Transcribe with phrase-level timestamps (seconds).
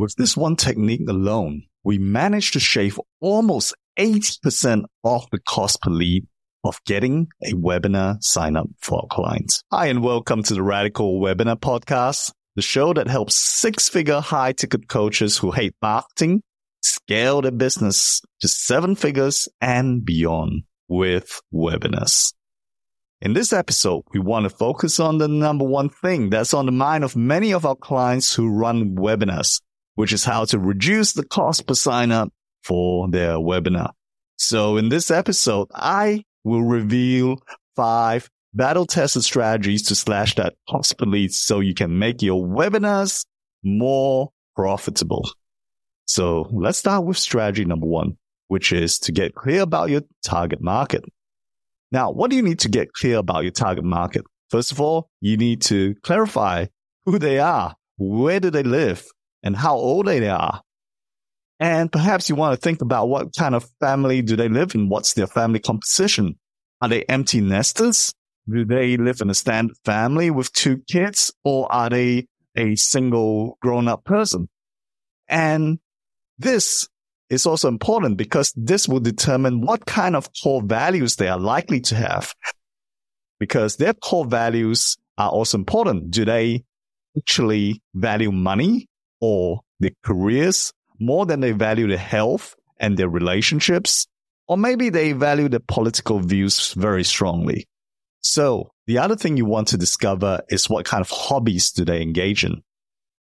[0.00, 5.90] With this one technique alone, we managed to shave almost 80% off the cost per
[5.90, 6.26] lead
[6.64, 9.62] of getting a webinar sign up for our clients.
[9.70, 14.52] Hi, and welcome to the Radical Webinar Podcast, the show that helps six figure high
[14.52, 16.40] ticket coaches who hate marketing
[16.80, 22.32] scale their business to seven figures and beyond with webinars.
[23.20, 26.72] In this episode, we want to focus on the number one thing that's on the
[26.72, 29.60] mind of many of our clients who run webinars,
[30.00, 32.32] which is how to reduce the cost per sign up
[32.64, 33.90] for their webinar.
[34.38, 37.36] So in this episode, I will reveal
[37.76, 42.42] five battle tested strategies to slash that cost per lead so you can make your
[42.42, 43.26] webinars
[43.62, 45.28] more profitable.
[46.06, 48.16] So let's start with strategy number one,
[48.48, 51.04] which is to get clear about your target market.
[51.92, 54.24] Now, what do you need to get clear about your target market?
[54.48, 56.68] First of all, you need to clarify
[57.04, 59.04] who they are, where do they live,
[59.42, 60.62] and how old they are.
[61.58, 64.88] And perhaps you want to think about what kind of family do they live in?
[64.88, 66.38] What's their family composition?
[66.80, 68.14] Are they empty nesters?
[68.48, 73.58] Do they live in a standard family with two kids or are they a single
[73.60, 74.48] grown up person?
[75.28, 75.78] And
[76.38, 76.88] this
[77.28, 81.80] is also important because this will determine what kind of core values they are likely
[81.80, 82.34] to have.
[83.38, 86.10] Because their core values are also important.
[86.10, 86.64] Do they
[87.16, 88.88] actually value money
[89.20, 94.06] or their careers more than they value their health and their relationships?
[94.48, 97.68] Or maybe they value their political views very strongly.
[98.20, 102.02] So the other thing you want to discover is what kind of hobbies do they
[102.02, 102.62] engage in?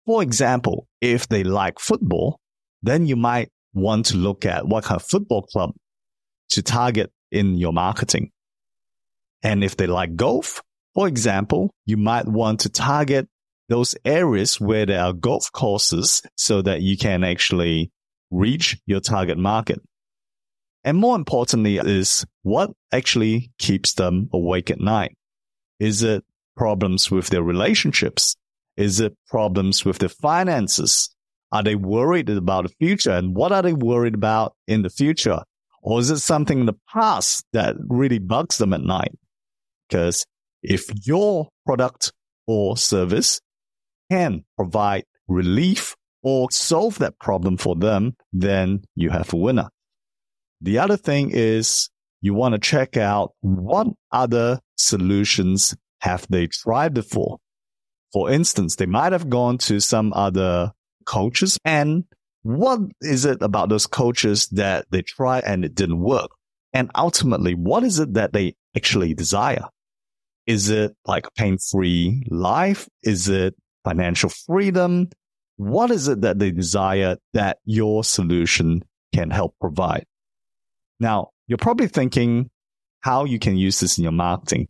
[0.06, 2.40] For example, if they like football,
[2.83, 5.72] then you might want to look at what kind of football club
[6.50, 8.30] to target in your marketing.
[9.42, 10.62] And if they like golf,
[10.94, 13.28] for example, you might want to target
[13.69, 17.91] those areas where there are golf courses so that you can actually
[18.30, 19.80] reach your target market.
[20.84, 25.17] And more importantly is what actually keeps them awake at night.
[25.79, 26.24] Is it
[26.56, 28.36] problems with their relationships?
[28.77, 31.11] Is it problems with their finances?
[31.52, 33.11] Are they worried about the future?
[33.11, 35.42] And what are they worried about in the future?
[35.83, 39.12] Or is it something in the past that really bugs them at night?
[39.89, 40.27] Because
[40.62, 42.12] if your product
[42.46, 43.40] or service
[44.11, 49.69] can provide relief or solve that problem for them, then you have a winner.
[50.61, 56.95] The other thing is you want to check out what other solutions have they tried
[56.95, 57.39] before.
[58.13, 60.73] For instance, they might have gone to some other
[61.05, 62.05] coaches and
[62.42, 66.30] what is it about those coaches that they try and it didn't work?
[66.73, 69.64] And ultimately, what is it that they actually desire?
[70.47, 72.89] Is it like a pain free life?
[73.02, 73.55] Is it
[73.88, 75.08] financial freedom?
[75.56, 78.84] What is it that they desire that your solution
[79.14, 80.04] can help provide?
[81.00, 82.50] Now, you're probably thinking
[83.00, 84.68] how you can use this in your marketing.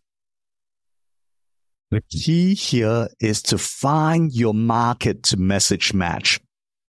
[1.90, 6.40] The key here is to find your market to message match.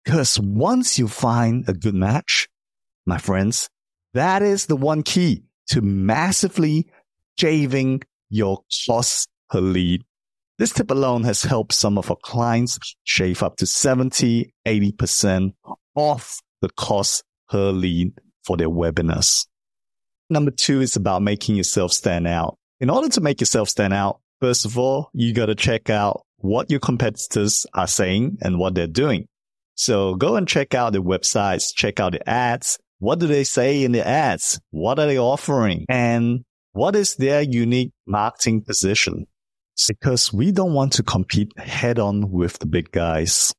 [0.04, 2.48] Because once you find a good match,
[3.06, 3.70] my friends,
[4.14, 6.88] that is the one key to massively
[7.38, 10.04] shaving your cost per lead.
[10.58, 15.54] This tip alone has helped some of our clients shave up to 70, 80%
[15.96, 19.46] off the cost per lead for their webinars.
[20.30, 22.58] Number two is about making yourself stand out.
[22.80, 26.24] In order to make yourself stand out, First of all, you got to check out
[26.38, 29.28] what your competitors are saying and what they're doing.
[29.76, 32.78] So go and check out the websites, check out the ads.
[33.00, 34.60] What do they say in the ads?
[34.72, 35.86] What are they offering?
[35.90, 36.44] And
[36.74, 39.26] what is their unique marketing position?
[39.88, 43.54] Because we don't want to compete head on with the big guys.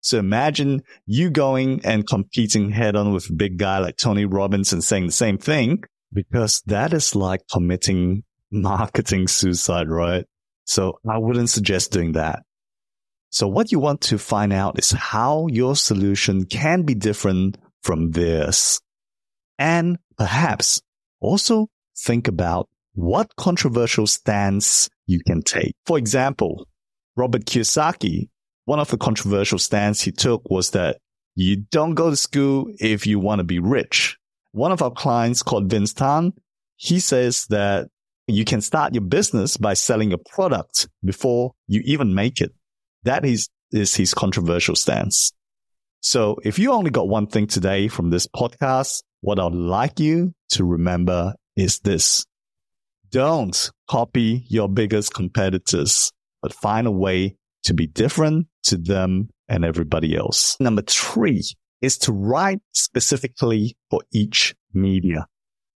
[0.00, 4.72] So imagine you going and competing head on with a big guy like Tony Robbins
[4.72, 10.26] and saying the same thing because that is like committing marketing suicide, right?
[10.64, 12.40] So I wouldn't suggest doing that.
[13.30, 18.10] So what you want to find out is how your solution can be different from
[18.10, 18.80] theirs.
[19.58, 20.82] And perhaps
[21.20, 25.74] also think about what controversial stance you can take.
[25.86, 26.66] For example,
[27.16, 28.28] Robert Kiyosaki,
[28.64, 30.98] one of the controversial stance he took was that
[31.34, 34.16] you don't go to school if you want to be rich.
[34.52, 36.32] One of our clients called Vince Tan,
[36.76, 37.88] he says that
[38.26, 42.52] you can start your business by selling your product before you even make it.
[43.04, 45.32] That is, is his controversial stance.
[46.00, 50.34] So if you only got one thing today from this podcast, what I'd like you
[50.50, 52.24] to remember is this.
[53.12, 59.66] Don't copy your biggest competitors, but find a way to be different to them and
[59.66, 60.56] everybody else.
[60.58, 61.44] Number three
[61.82, 65.26] is to write specifically for each media.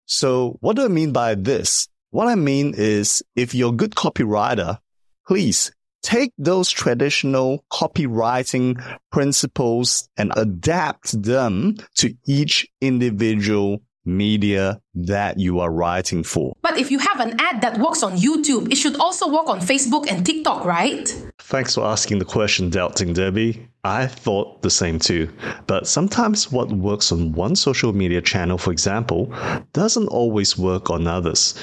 [0.05, 1.89] So what do I mean by this?
[2.11, 4.79] What I mean is if you're a good copywriter,
[5.27, 5.73] please
[6.03, 15.71] take those traditional copywriting principles and adapt them to each individual media that you are
[15.71, 16.53] writing for.
[16.61, 19.59] But if you have an ad that works on YouTube, it should also work on
[19.59, 21.07] Facebook and TikTok, right?
[21.39, 23.67] Thanks for asking the question, Doubting Debbie.
[23.83, 25.29] I thought the same too.
[25.67, 29.33] But sometimes what works on one social media channel, for example,
[29.73, 31.53] doesn't always work on others.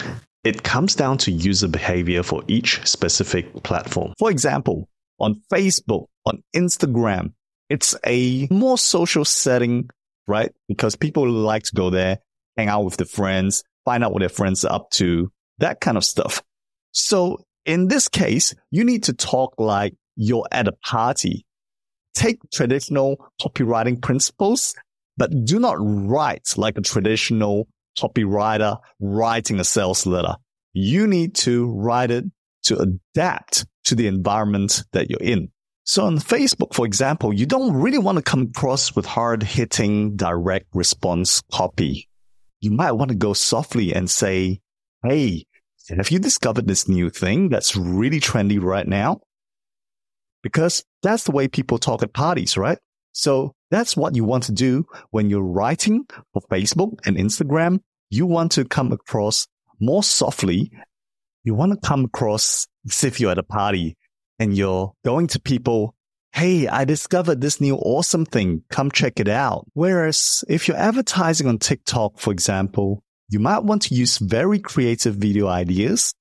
[0.45, 4.13] It comes down to user behavior for each specific platform.
[4.19, 4.89] For example,
[5.19, 7.33] on Facebook, on Instagram,
[7.69, 9.89] it's a more social setting,
[10.27, 10.53] right?
[10.69, 12.19] Because people like to go there,
[12.57, 15.97] hang out with their friends, find out what their friends are up to, that kind
[15.97, 16.43] of stuff.
[16.93, 21.45] So in this case, you need to talk like you're at a party.
[22.15, 24.75] Take traditional copywriting principles,
[25.17, 27.69] but do not write like a traditional
[27.99, 30.35] copywriter writing a sales letter.
[30.73, 32.25] You need to write it
[32.65, 35.51] to adapt to the environment that you're in.
[35.85, 40.17] So on Facebook, for example, you don't really want to come across with hard hitting
[40.17, 42.09] direct response copy.
[42.63, 44.61] You might want to go softly and say,
[45.05, 45.45] Hey,
[45.89, 49.21] have you discovered this new thing that's really trendy right now?
[50.45, 52.79] Because that's the way people talk at parties, right?
[53.11, 57.81] So that's what you want to do when you're writing for Facebook and Instagram.
[58.11, 59.49] You want to come across
[59.81, 60.71] more softly.
[61.43, 63.97] You want to come across as if you're at a party
[64.39, 65.97] and you're going to people.
[66.35, 68.65] Hey, I discovered this new awesome thing.
[68.71, 69.67] Come check it out.
[69.75, 75.15] Whereas if you're advertising on TikTok, for example, you might want to use very creative
[75.15, 76.15] video ideas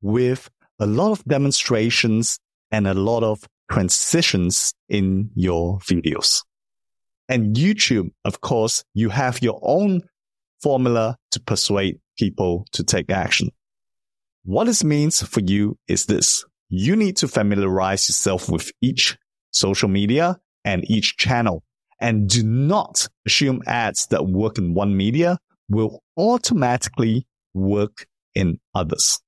[0.00, 0.48] with
[0.80, 2.38] a lot of demonstrations
[2.70, 6.42] and a lot of transitions in your videos.
[7.28, 10.00] And YouTube, of course, you have your own
[10.62, 13.50] formula to persuade people to take action.
[14.44, 16.44] What this means for you is this.
[16.70, 19.18] You need to familiarize yourself with each
[19.58, 21.62] social media and each channel
[22.00, 25.38] and do not assume ads that work in one media
[25.68, 29.20] will automatically work in others.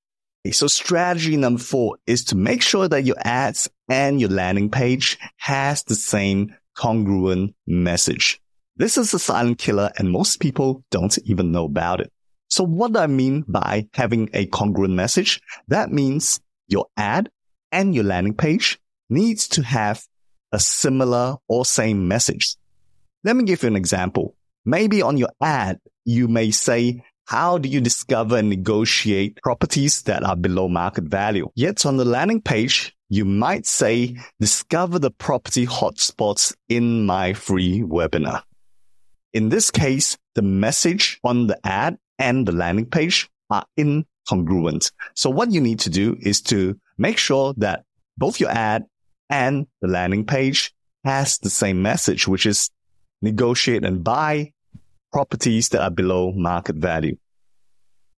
[0.46, 4.70] Okay, so strategy number four is to make sure that your ads and your landing
[4.70, 8.40] page has the same congruent message.
[8.76, 12.10] This is a silent killer and most people don't even know about it.
[12.48, 15.40] So what do I mean by having a congruent message?
[15.68, 17.30] That means your ad
[17.70, 18.78] and your landing page
[19.10, 20.06] needs to have
[20.52, 22.56] a similar or same message.
[23.24, 24.34] Let me give you an example.
[24.64, 30.24] Maybe on your ad, you may say, how do you discover and negotiate properties that
[30.24, 31.48] are below market value?
[31.54, 37.82] Yet on the landing page, you might say, discover the property hotspots in my free
[37.82, 38.42] webinar.
[39.32, 44.90] In this case, the message on the ad and the landing page are incongruent.
[45.14, 47.84] So what you need to do is to make sure that
[48.18, 48.86] both your ad
[49.30, 50.74] and the landing page
[51.04, 52.70] has the same message, which is
[53.22, 54.52] negotiate and buy
[55.12, 57.16] properties that are below market value.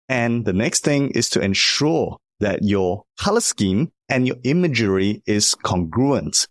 [0.09, 5.55] And the next thing is to ensure that your color scheme and your imagery is
[5.55, 6.49] congruent.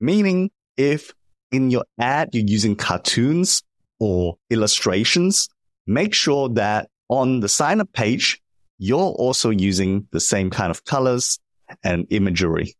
[0.00, 1.12] Meaning if
[1.52, 3.62] in your ad you're using cartoons
[4.00, 5.48] or illustrations,
[5.86, 8.40] make sure that on the sign up page,
[8.78, 11.38] you're also using the same kind of colors
[11.82, 12.74] and imagery.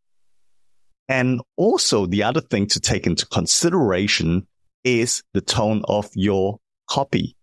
[1.07, 4.47] And also the other thing to take into consideration
[4.83, 6.59] is the tone of your
[6.89, 7.35] copy.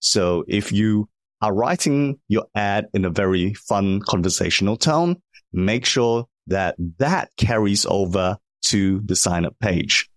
[0.00, 1.08] So if you
[1.42, 5.16] are writing your ad in a very fun conversational tone,
[5.52, 10.08] make sure that that carries over to the sign up page.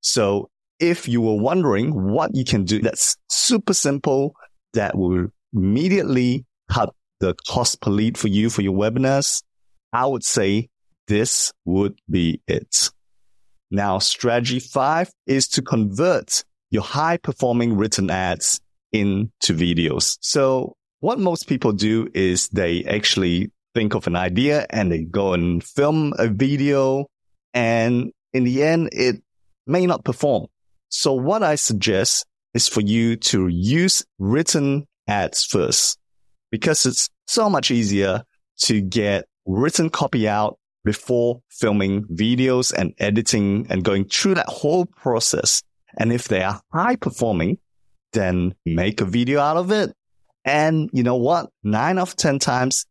[0.00, 4.34] So if you were wondering what you can do that's super simple,
[4.72, 9.42] that will immediately cut the cost per lead for you for your webinars,
[9.92, 10.68] I would say
[11.10, 12.88] this would be it.
[13.68, 18.60] Now, strategy five is to convert your high performing written ads
[18.92, 20.16] into videos.
[20.20, 25.34] So what most people do is they actually think of an idea and they go
[25.34, 27.06] and film a video.
[27.54, 29.16] And in the end, it
[29.66, 30.46] may not perform.
[30.90, 32.24] So what I suggest
[32.54, 35.98] is for you to use written ads first
[36.52, 38.22] because it's so much easier
[38.58, 44.86] to get written copy out before filming videos and editing and going through that whole
[44.86, 45.62] process.
[45.98, 47.58] And if they are high performing,
[48.12, 49.92] then make a video out of it.
[50.44, 51.50] And you know what?
[51.62, 52.86] Nine of 10 times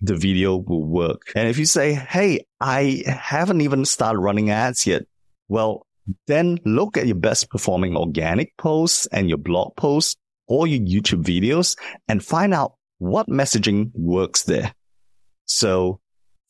[0.00, 1.32] the video will work.
[1.34, 5.02] And if you say, Hey, I haven't even started running ads yet.
[5.48, 5.86] Well,
[6.26, 11.24] Then look at your best performing organic posts and your blog posts or your YouTube
[11.24, 11.76] videos
[12.08, 14.74] and find out what messaging works there.
[15.46, 16.00] So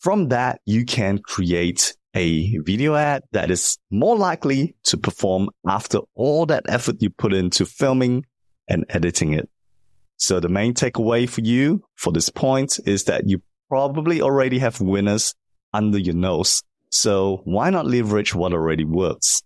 [0.04, 6.00] from that, you can create a video ad that is more likely to perform after
[6.14, 8.26] all that effort you put into filming
[8.68, 9.49] and editing it.
[10.18, 14.78] So the main takeaway for you for this point is that you probably already have
[14.78, 15.34] winners
[15.73, 16.62] under your nose.
[16.90, 19.42] So why not leverage what already works?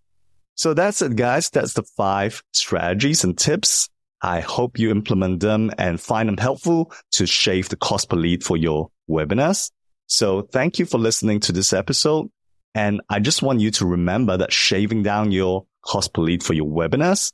[0.57, 1.51] So that's it, guys.
[1.51, 3.89] That's the five strategies and tips.
[4.23, 8.43] I hope you implement them and find them helpful to shave the cost per lead
[8.43, 9.71] for your webinars.
[10.09, 12.31] So thank you for listening to this episode.
[12.75, 16.55] And I just want you to remember that shaving down your cost per lead for
[16.55, 17.33] your webinars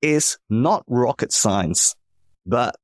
[0.00, 1.94] is not rocket science.
[2.46, 2.76] But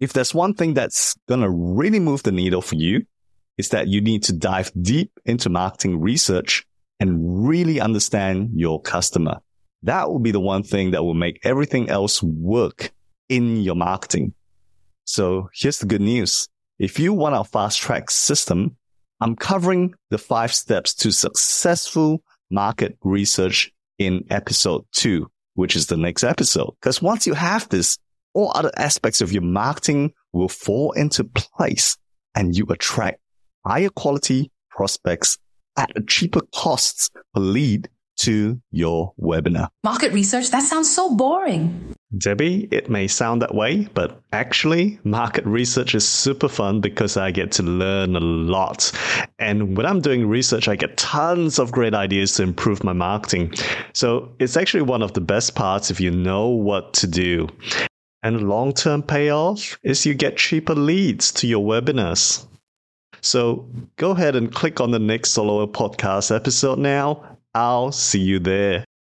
[0.00, 3.06] if there's one thing that's going to really move the needle for you,
[3.56, 6.66] is that you need to dive deep into marketing research
[6.98, 9.38] and really understand your customer.
[9.84, 12.90] That will be the one thing that will make everything else work
[13.28, 14.34] in your marketing.
[15.04, 16.48] So here's the good news.
[16.78, 18.76] If you want our fast track system,
[19.20, 25.96] I'm covering the five steps to successful market research in episode two, which is the
[25.96, 26.74] next episode.
[26.80, 27.96] Because once you have this,
[28.32, 31.96] all other aspects of your marketing will fall into place
[32.34, 33.20] and you attract
[33.64, 35.38] higher quality prospects
[35.76, 39.68] at a cheaper costs per lead to your webinar.
[39.84, 41.94] Market research, that sounds so boring.
[42.18, 47.30] Debbie, it may sound that way, but actually, market research is super fun because I
[47.30, 48.92] get to learn a lot.
[49.38, 53.54] And when I'm doing research, I get tons of great ideas to improve my marketing.
[53.92, 57.48] So it's actually one of the best parts if you know what to do.
[58.22, 62.46] And long term payoff is you get cheaper leads to your webinars.
[63.22, 67.38] So go ahead and click on the next Solo podcast episode now.
[67.54, 68.84] I'll see you there.